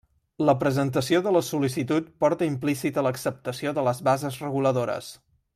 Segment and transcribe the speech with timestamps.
[0.49, 5.17] La presentació de la sol·licitud porta implícita l'acceptació de les bases reguladores.